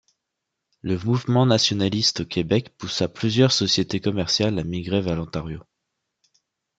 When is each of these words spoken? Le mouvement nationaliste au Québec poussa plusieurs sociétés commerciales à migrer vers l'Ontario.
Le 0.81 0.97
mouvement 0.97 1.45
nationaliste 1.45 2.21
au 2.21 2.25
Québec 2.25 2.75
poussa 2.75 3.07
plusieurs 3.07 3.51
sociétés 3.51 3.99
commerciales 3.99 4.57
à 4.57 4.63
migrer 4.63 4.99
vers 4.99 5.15
l'Ontario. 5.15 5.61